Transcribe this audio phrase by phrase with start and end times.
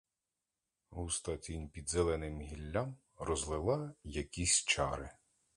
[0.91, 5.09] Густа тінь під зеленим гіллям розлила якісь чари.